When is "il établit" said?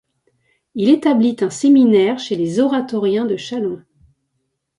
0.73-1.35